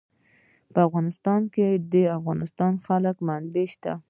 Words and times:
په 0.73 0.79
افغانستان 0.87 1.41
کې 1.53 1.67
د 1.75 1.81
د 1.93 1.95
افغانستان 2.19 2.71
جلکو 2.83 3.21
منابع 3.27 3.65
شته. 3.73 3.93